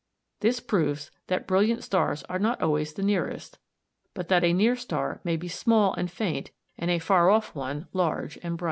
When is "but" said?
4.15-4.29